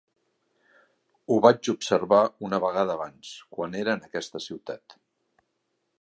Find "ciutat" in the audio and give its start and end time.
4.49-5.01